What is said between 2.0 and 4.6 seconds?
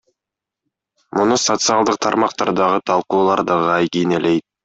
тармактардагы талкуулар дагы айгинелейт.